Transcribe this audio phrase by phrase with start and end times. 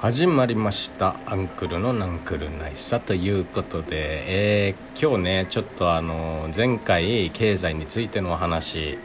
[0.00, 8.96] 始まりましたアンクルのナンクルナイサということで、えー、今日ねちょっとあの前回経済についてのお話、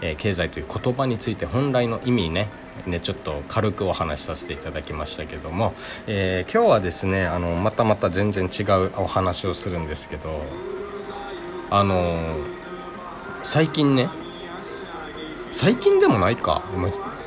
[0.00, 2.48] えー、経済という言葉について本来の意味ね
[2.86, 5.74] ねちょっと軽くお話しさせていただきましたけども、
[6.08, 10.42] えー、今日はですねあのまたまた全然違うお話をするんですけど
[11.70, 12.34] あの
[13.44, 14.08] 最近ね
[15.52, 16.62] 最近でもないか。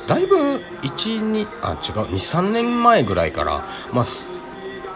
[0.06, 4.04] だいぶ12あ違う23年前ぐらいからまあ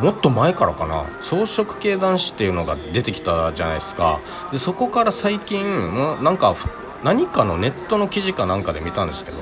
[0.02, 1.04] もっと前からかな。
[1.20, 4.20] 草食系男子っていうのが出てきたじゃないですか。
[4.52, 6.54] でそこから最近もなんか
[7.02, 9.38] 何かのネットの記事かなんかで見たんですけど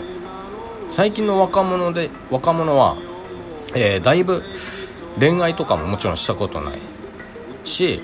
[0.88, 2.96] 最近の若者で若者は、
[3.74, 4.42] えー、だいぶ
[5.18, 6.78] 恋愛とかももちろんしたことない。
[7.64, 8.00] し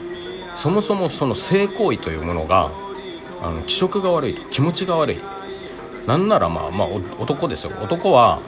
[0.56, 2.70] そもそもその性行為というものが
[3.42, 5.20] あの気色が悪いと気持ちが悪い。
[6.06, 7.72] なんならまあまあ男ですよ。
[7.82, 8.40] 男は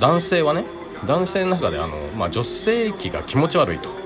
[0.00, 0.64] 男性はね
[1.06, 3.90] 男性の中であの、まあ、女性器が気持ち悪いと。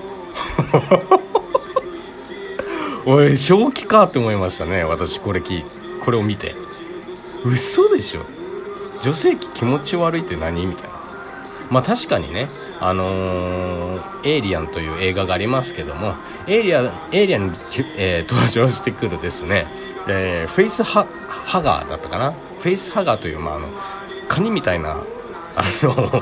[3.05, 4.83] おい正気かって思いましたね。
[4.83, 5.63] 私これき
[6.01, 6.55] これを見て。
[7.45, 8.21] 嘘でしょ。
[9.01, 10.65] 女性器気持ち悪いって何？
[10.65, 10.97] みたいな。
[11.69, 16.15] まあ確かにね、あのー、エイリアンという映画がありますけども、
[16.47, 17.53] エイリアン、エイリアンに、
[17.97, 19.67] えー、登場してくるですね、
[20.07, 22.33] えー、フェイスハハガーだったかな。
[22.59, 23.67] フェイスハガーという、まあ、あの、
[24.27, 25.03] カニみたいな、
[25.55, 26.21] あの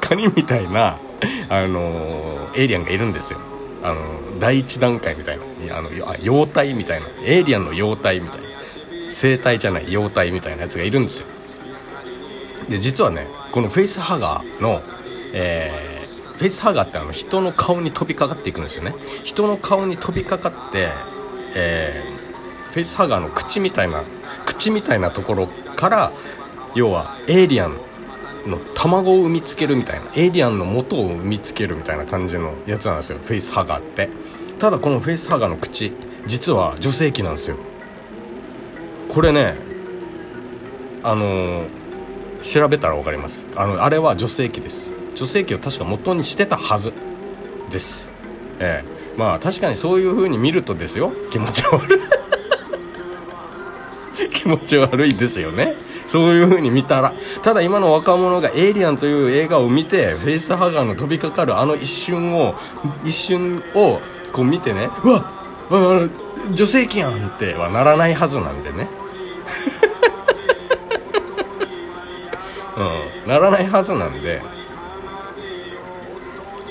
[0.00, 0.98] カニみたいな、
[1.48, 3.38] あのエイリアンがいるんですよ。
[3.82, 8.48] あの、第一段階みたいな、あの、あ幼体みたいな、エイリアンの幼体みたいな、
[9.10, 11.26] 成体じゃない幼体みたいなやつがいるんですよ。
[12.68, 14.82] で、実はね、このフェイスハガーの、
[15.32, 18.94] えー、フェイスハガーってあの人の顔に飛びかかっていくんですよね。
[19.24, 20.88] 人の顔に飛びかかって、
[21.54, 24.04] えー、フェイスハガーの口みたいな
[24.60, 26.12] 口みたいなところから
[26.74, 27.78] 要はエイリアン
[28.46, 33.18] の卵を産みつけるみたいなエイリアンの元を産みつけるみたいな感じのやつなんですよ。
[33.22, 34.10] フェイスハガーって。
[34.58, 35.92] ただこのフェイスハガーの口
[36.26, 37.56] 実は女性器なんですよ。
[39.08, 39.54] これね
[41.02, 41.68] あのー、
[42.42, 43.46] 調べたら分かります。
[43.56, 44.90] あのあれは女性器です。
[45.14, 46.92] 女性器を確か元にしてたはず
[47.70, 48.08] です。
[48.58, 49.18] ええ。
[49.18, 51.12] まあ確かにそういう風に見るとですよ。
[51.30, 52.19] 気持ち悪い。
[54.50, 55.76] 持ち悪いですよね。
[56.06, 57.14] そういう風に見たら。
[57.42, 62.54] ただ今の若者が「エイリアン」という映画を見てフェイスハガーの飛びかかるあの一瞬を
[63.04, 64.00] 一瞬を
[64.32, 66.10] こう見てねうわ
[66.52, 68.88] 女性器やんってはならないはずなんでね。
[72.76, 72.82] う
[73.26, 74.42] んならないはずなんで。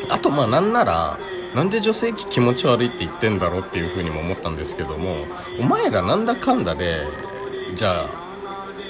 [0.10, 1.18] あとまあなんなら
[1.56, 5.26] なんで女性器気持ち悪いって言ってんだろうっていうふうにも思ったんですけども
[5.60, 7.08] お前らなんだかんだで
[7.76, 8.30] じゃあ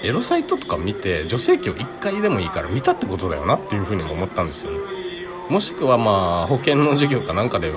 [0.03, 4.79] エロサイトとか見て女性器を1回でもいいから見たってことだよなっていうふうにも思ったんですよね。
[5.49, 7.73] もしくはまあ保険の授業かなんかで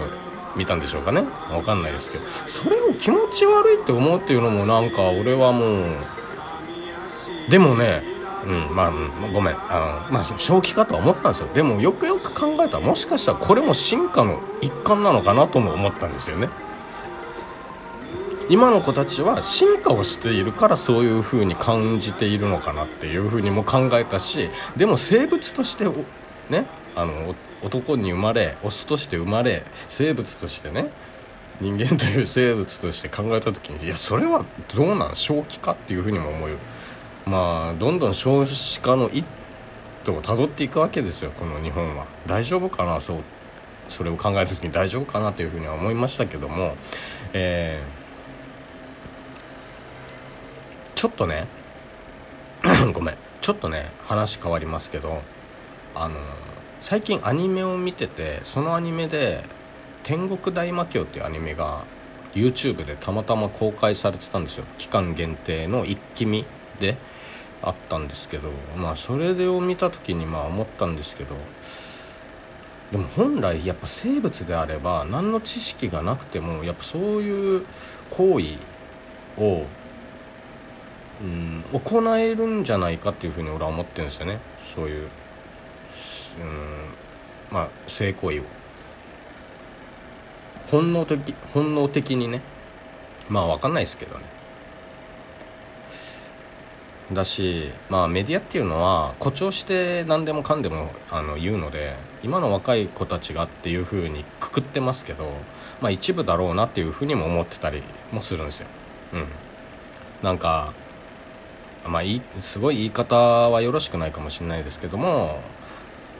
[0.56, 1.22] 見たんでしょうかね。
[1.50, 2.24] わかんないですけど。
[2.46, 5.84] それを気持ち悪いって思うっていうのもなんか俺はもう
[7.50, 8.02] でもね
[8.44, 8.92] うんまあ、
[9.32, 9.54] ごめん。
[9.54, 11.48] あのまあ正気かとは思ったんですよ。
[11.54, 16.48] でもよくよく考えたらもしかしたらこれも進化の一環なのかなとも思ったんですよね。
[18.48, 25.84] 今の子たちは進化をしているからそういう風に感じているのかなっていう風にも考えたしでも生物として
[26.50, 30.90] ねあの男に生まれオスとして生まれ生物としてね
[31.60, 36.50] 人間という生物として考えた時にいやそれはどうなん正気かっていう風にも思う
[37.26, 39.24] まあどんどん少子化の一
[40.04, 42.06] 途をたどっていくわけですよこの日本は。
[42.26, 43.18] 大丈夫かなそう
[43.88, 46.74] それを考えた時に大丈夫かなというふうには思いましたけども
[47.32, 48.01] えー、
[51.02, 51.48] ちょっとね
[52.94, 53.16] ごめん。
[53.40, 55.20] ちょっとね話変わりますけど
[55.96, 56.14] あの
[56.80, 59.42] 最近アニメを見ててそのアニメで
[60.04, 61.86] 「天国大魔教」っていうアニメが
[62.36, 64.64] YouTube でたまたま公開されてたんですよ。
[64.78, 66.46] 期間限定の一気見
[66.78, 66.96] で
[67.62, 71.34] あったんですけどまあそれを見た時にまあ思ったんですけど
[72.92, 77.66] でも本来やっぱ生物であれば何の知識がなくてもやっぱそういう
[78.08, 78.56] 行為
[79.36, 79.64] を、
[81.22, 84.40] うん、行えるんじゃないかっていうふうに俺は思ってるんですよね。
[84.74, 85.08] そういう、うん、
[87.50, 88.42] まあ性行為を。
[90.70, 92.40] 本能的本能的にね。
[93.28, 94.24] まあ分かんないですけどね。
[97.14, 105.30] だし、まあ、メディアっていうのは誇張して何でもかんでもあの言うので今の若い子たちがっていうふうにくくってますけど、
[105.80, 107.82] まあ、一部だろうなっていうふうにも思ってたり
[108.12, 108.68] もするんですよ。
[109.12, 109.26] うん、
[110.22, 110.72] なんか、
[111.86, 115.40] まあ、いすごい言い方はよろしくないかもしれないですけども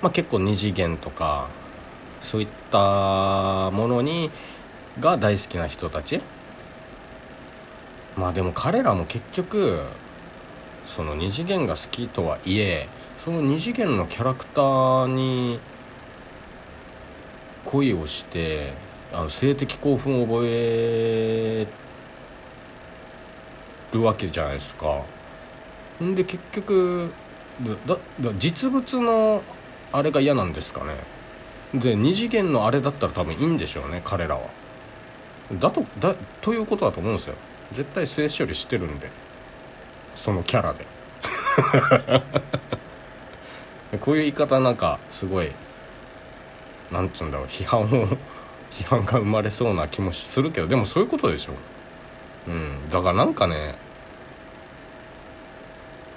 [0.03, 1.49] まあ、結構二次元とか
[2.21, 4.31] そういったものに
[4.99, 6.21] が大好きな人たち。
[8.17, 9.81] まあでも彼らも結局
[10.87, 12.89] その二次元が好きとはいえ
[13.19, 15.61] その二次元のキャラクターに
[17.65, 18.75] 恋をして
[19.13, 21.67] あの性的興奮を覚え
[23.93, 25.03] るわけじゃないですか。
[26.01, 27.11] んで結局
[27.87, 29.43] だだ実物の
[29.93, 30.95] あれが嫌なんですかね。
[31.75, 34.49] で二次元のあれだったら多分いいんでしょうね彼らは。
[35.55, 37.35] だとだということだと思うんですよ。
[37.73, 39.11] 絶対性処理してるんで。
[40.15, 40.87] そのキャラで。
[44.01, 45.53] こういう言い方なんかすごい
[46.91, 47.87] なんつうんだろう批判を
[48.71, 51.53] 批判が生まれそうな気もするけどでもそういうことでしょ。
[52.49, 52.89] うん。
[52.91, 53.77] だからなんかね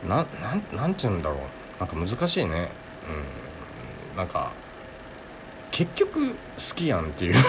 [0.06, 0.26] な
[0.72, 1.40] ななんて言うんだろう。
[1.80, 2.70] なんか難しいね。
[4.14, 4.18] うん。
[4.18, 4.54] なんか
[5.72, 6.36] 結局好
[6.76, 7.36] きやんっていう。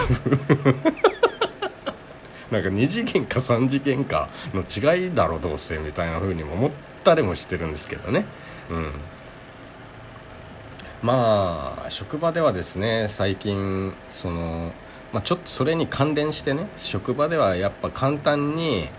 [2.51, 6.71] なんか2次元か3次元かの違いだろどうせみたいな風にも思っ
[7.03, 8.25] たりもしてるんですけどね。
[8.69, 8.91] うん。
[11.01, 14.71] まあ職場ではですね最近その、
[15.13, 18.89] まあ、ちょっとそれに関連してね職場ではやっぱ簡単に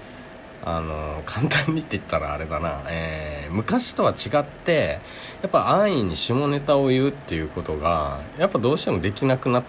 [0.64, 5.00] あの簡単にって言ったらあれだな、えー、昔とは違って
[5.40, 9.64] やっぱ安易に下ネタを言うっていうことがやっぱどうしてもできなくなっ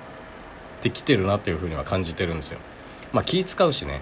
[0.82, 2.60] てきてるなっていうふうには感じてるんですよ。
[3.14, 4.02] まあ気使うしね。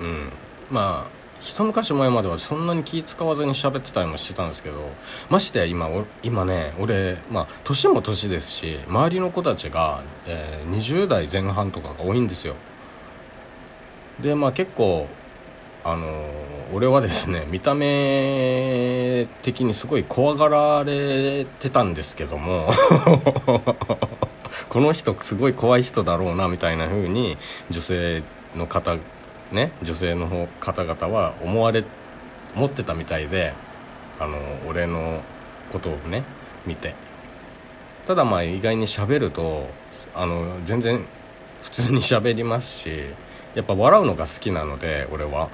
[0.00, 0.30] うん。
[0.70, 4.90] まあ一昔前まではそんなに気使わずに喋ってたりもしてたんですけど
[5.28, 5.90] ましてや今
[6.22, 12.54] 今ね俺まあ年も年ですし周りの子たちが、えー、20代前半とかが多いんですよ。
[14.20, 15.08] でまあ結構
[15.84, 16.30] あの、
[16.72, 22.68] 俺はですね 見た目的にすごい怖がられてたんですけども
[24.70, 27.36] この人すごい怖い人だろうなみたいな風に
[27.70, 28.22] 女性
[28.56, 28.96] の方
[29.52, 31.84] ね女性の方々は思われ
[32.56, 33.52] 思ってたみたいで
[34.18, 35.20] あの俺の
[35.70, 36.24] ことをね
[36.66, 36.94] 見て。
[38.06, 39.66] ただまあ意外に喋ると
[40.14, 41.04] あの全然
[41.62, 42.90] 普通に喋りますし
[43.54, 45.48] やっぱ笑うのが好きなので俺は。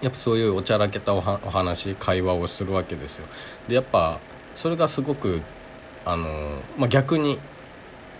[0.00, 3.26] やっぱそういうおちゃらけたお話会話をするわけですよ。
[3.66, 4.20] でやっぱ
[4.54, 5.42] それがすごく
[6.04, 6.26] あの、
[6.76, 7.38] まあ、逆に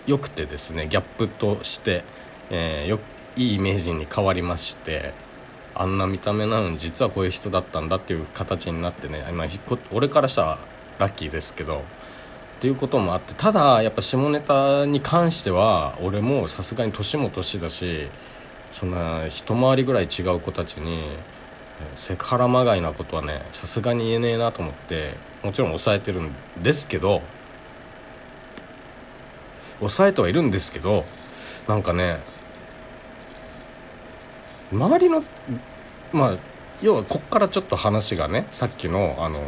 [0.05, 2.03] 良くてですねギャップとして、
[2.49, 2.99] えー、よ
[3.35, 5.13] いいイメージに変わりまして
[5.75, 9.45] あんな見た目なのに実はこういう人だったんだっていう形になってね今
[9.91, 10.59] 俺からしたら
[10.97, 11.81] ラッキーですけどっ
[12.59, 18.07] ていうこともあってただやっぱ下ネタに関しては俺もさすがに年も年だし
[18.71, 21.09] そんな一回りぐらい違う子たちに
[21.95, 26.31] セクハラまがいなことはねさすがに言えねえなと思ってもちろん抑えてるん
[26.61, 27.21] ですけど
[29.79, 31.05] 抑えてはいるんですけど
[31.67, 32.19] なんかね
[34.71, 35.23] 周りの
[36.11, 36.37] まあ
[36.81, 39.41] 要はこっからちょっと話がねさっきのあの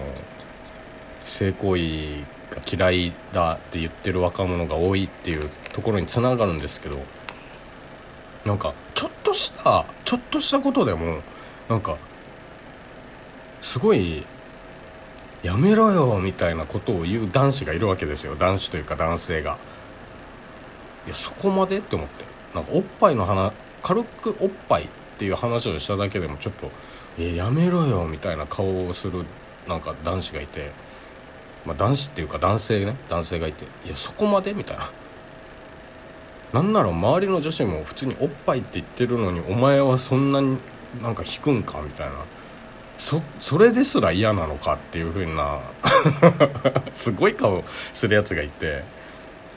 [1.25, 6.99] 性行為が嫌いだって言ってる若者が多いっていうところにつながるんですけど
[8.45, 8.73] なんか
[9.31, 11.21] としたちょっとしたことでも
[11.69, 11.97] なんか
[13.61, 14.25] すごい
[15.41, 18.35] やめろよみたいなことを言う男子がいるわけですよ。
[18.35, 19.57] 男子というか男性が。
[21.07, 21.79] いやそこまで？
[21.79, 22.25] って思って。
[22.53, 26.69] なんかおっぱいの話軽くおっぱいっていう話をしただけでもちょっと
[27.17, 29.25] 「えやめろよ」みたいな顔をする
[29.67, 30.71] なんか男子がいて、
[31.65, 32.95] まあ、男子っていうか男性ね。
[33.07, 34.91] 男性がいて「いやそこまで?」みたいな。
[36.53, 40.57] なんなら周りの女子も普通におっぱいって言ってるのにお前はそんなに
[41.01, 42.13] なんか引くんかみたいな。
[42.97, 45.61] そそれですら嫌なのかっていうふうな
[46.91, 48.83] すごい顔するやつがいて。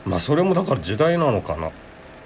[0.04, 1.72] まあそれもだから時代なのかなっ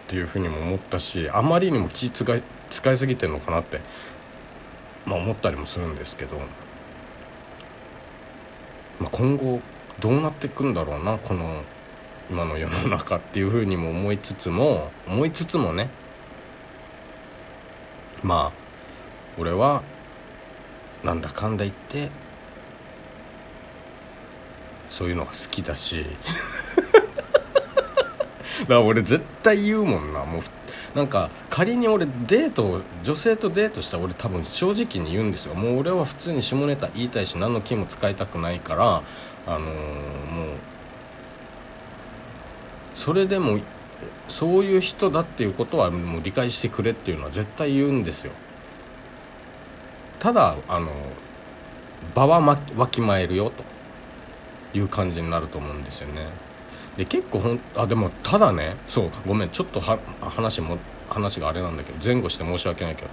[0.08, 3.80] ていうふうにも思ったしあまりにも気使い使いすぎてるのかなって、
[5.06, 6.38] まあ、思ったりもするんですけど、
[9.00, 9.60] まあ、今後
[10.00, 11.62] どうなっていくんだろうなこの
[12.30, 15.88] 今の世の中っていうふうにも思いつつも思いつつもね
[18.23, 18.52] まあ
[19.38, 19.82] 俺は
[21.04, 22.11] なんだかんだ言って
[24.88, 26.04] そういうのが好きだし。
[28.62, 30.25] だから俺絶対言うもんな。
[30.25, 30.40] もう
[30.97, 35.54] なんか仮に俺デート女性とデートしたら俺多分正直に言うんですよ。
[35.54, 39.02] もう俺は普通に下ネタ言いたいし何の気も使いたくないから
[39.47, 40.48] あのー、もう
[42.99, 43.61] それでも
[44.26, 48.33] そういう人だっていうことはもう理解してくれっていうのは絶対言うんですよ。
[50.19, 50.90] ただあの
[52.12, 53.52] 場はわきまえるよ
[54.73, 56.26] という感じになると思うんですよね。
[56.97, 60.76] で結構ほんあでもただねそうごめんちょっと話も
[61.09, 63.09] 話があれなんだけど前後して申し訳ないけど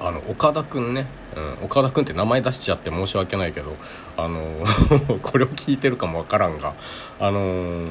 [0.00, 3.76] あの岡田君ね、うん、岡田君って名前出しちゃって申し訳ないけど
[4.16, 4.64] あの
[5.22, 6.74] これを聞いてるかもわからんが
[7.18, 7.88] あの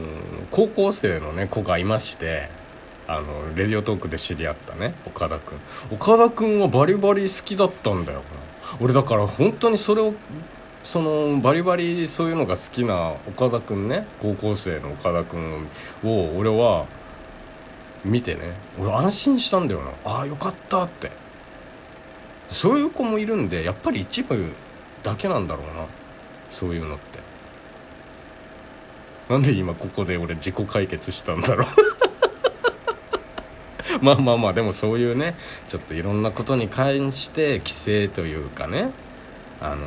[0.51, 2.49] 高校生のね子がいまして
[3.07, 5.59] あのレディオトークで知り合ったね岡田君
[5.91, 8.21] 岡田君はバリバリ好きだったんだよ。
[8.81, 10.13] 俺だから本当にそれを
[10.83, 15.67] そのバリバリそういうのが好きな岡田君ね高校生の岡田君
[16.03, 16.85] を俺は
[18.03, 18.41] 見てね。
[18.77, 20.11] 俺安心したんだよな。
[20.11, 21.11] ああよかったって。
[22.49, 24.53] そういう子もいるんでやっぱり一部
[25.03, 25.85] だけなんだろうな。
[26.49, 27.19] そういうのって。
[29.29, 31.67] なんで今ここで俺自己解決したんだろう。
[34.01, 35.35] まあまあまあでもそういうね
[35.67, 38.91] ちょっといろんなことに関して規制というかね
[39.59, 39.77] あの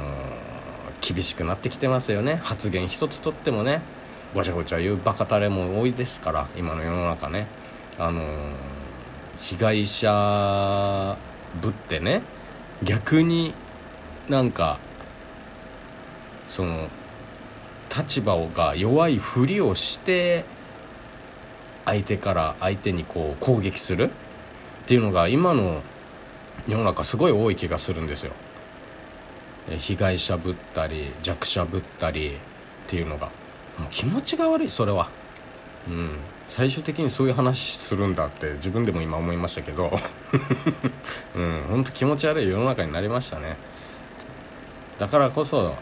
[1.01, 2.41] ー、厳しくなってきてますよね。
[2.43, 3.81] 発言一つとってもね
[4.35, 7.47] ごちゃごちゃ言うバカタレも多いですから今の世の中ね。
[7.99, 8.25] あのー、
[9.39, 11.17] 被害者
[11.63, 12.23] ぶってね
[12.83, 13.55] 逆に
[14.29, 14.79] なんか
[16.47, 16.89] その
[17.95, 20.45] 立場が弱いふりをして
[21.85, 24.11] 相手から相手にこう攻撃するっ
[24.87, 25.83] ていうのが今の
[26.69, 28.33] 世の中すごい多い気がするんですよ。
[29.79, 32.33] 被害者ぶったり弱者ぶったりっ
[32.87, 33.31] ていうのが。
[33.79, 35.09] もう気持ちが悪いそれは。
[35.89, 36.11] うん。
[36.51, 39.97] 最終的にそういう話するんだって自分でも今思いましたけど。
[41.37, 43.57] うん本当気持ち悪い世の中になりましたね。
[44.99, 45.77] だからこそ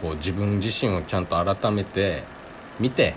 [0.00, 2.24] こう自分自身をちゃんと改めて
[2.80, 3.14] 見て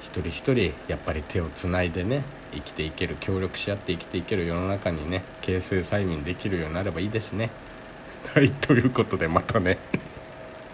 [0.00, 7.50] 一人一人やっぱり手をつないでね生きていける協力し合って生きていける世の中にね形成催眠できるようになればいいですね。
[8.34, 9.76] はいということでまたね。